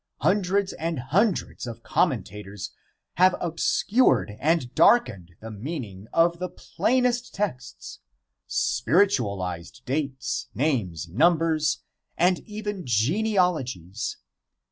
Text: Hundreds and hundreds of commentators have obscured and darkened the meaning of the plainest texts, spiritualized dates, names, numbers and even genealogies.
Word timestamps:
Hundreds 0.21 0.73
and 0.73 0.97
hundreds 0.99 1.67
of 1.67 1.83
commentators 1.83 2.71
have 3.17 3.35
obscured 3.39 4.35
and 4.39 4.73
darkened 4.73 5.35
the 5.41 5.51
meaning 5.51 6.07
of 6.11 6.39
the 6.39 6.49
plainest 6.49 7.35
texts, 7.35 7.99
spiritualized 8.47 9.83
dates, 9.85 10.47
names, 10.55 11.07
numbers 11.07 11.83
and 12.17 12.39
even 12.49 12.81
genealogies. 12.83 14.17